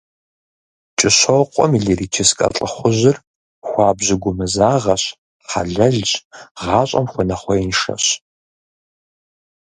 [0.97, 3.17] КӀыщокъуэм и лирическэ лӀыхъужьыр
[3.67, 5.03] хуабжьу гумызагъэщ,
[5.47, 6.11] хьэлэлщ,
[6.59, 8.05] гъащӀэм хуэнэхъуеиншэщ.